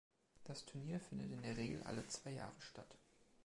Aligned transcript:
Das 0.45 0.65
Turnier 0.65 0.99
findet 0.99 1.29
in 1.31 1.43
der 1.43 1.57
Regel 1.57 1.83
alle 1.83 2.07
zwei 2.07 2.31
Jahre 2.31 2.59
statt. 2.59 2.97